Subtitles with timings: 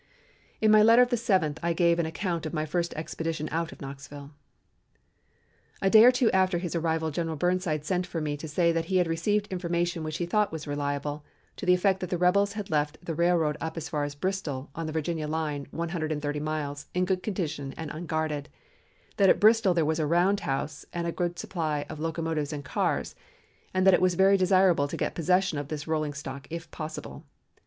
[0.61, 3.71] In my letter of the 7th I gave an account of my first expedition out
[3.71, 4.31] of Knoxville:
[5.79, 8.85] "A day or two after his arrival General Burnside sent for me to say that
[8.85, 11.23] he had received information which he thought was reliable
[11.55, 14.71] to the effect that the rebels had left the railroad up as far as Bristol,
[14.73, 18.49] on the Virginia line one hundred and thirty miles, in good condition and unguarded;
[19.17, 22.65] that at Bristol there was a round house and a great supply of locomotives and
[22.65, 23.13] cars;
[23.71, 27.23] and that it was very desirable to get possession of this rolling stock, if possible.